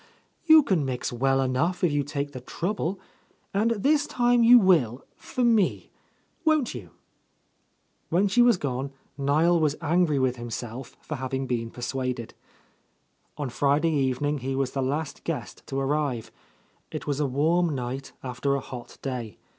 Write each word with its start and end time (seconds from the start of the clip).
"You 0.45 0.63
can 0.63 0.83
mix 0.83 1.13
well 1.13 1.39
enough, 1.41 1.83
if 1.83 1.91
you 1.91 2.01
take 2.03 2.31
the 2.31 2.39
trouble. 2.41 2.99
And 3.53 3.69
this 3.69 4.07
time 4.07 4.41
you 4.41 4.57
will, 4.57 5.05
for 5.15 5.43
me. 5.43 5.91
Won't 6.43 6.73
you?" 6.73 6.89
When 8.09 8.27
she 8.27 8.41
was 8.41 8.57
gone, 8.57 8.89
Niel 9.15 9.59
was 9.59 9.75
angry 9.79 10.17
with 10.17 10.37
him 10.37 10.49
self 10.49 10.97
for 11.01 11.17
having 11.17 11.45
been 11.45 11.69
persuaded. 11.69 12.33
On 13.37 13.49
Friday 13.51 13.93
evening 13.93 14.39
he 14.39 14.55
was 14.55 14.71
the 14.71 14.81
last 14.81 15.23
guest 15.23 15.61
to 15.67 15.77
ar 15.77 15.85
rive. 15.85 16.31
It 16.91 17.05
was 17.05 17.19
a 17.19 17.27
warm 17.27 17.75
night, 17.75 18.11
after 18.23 18.55
a 18.55 18.59
hot 18.59 18.97
day. 19.03 19.37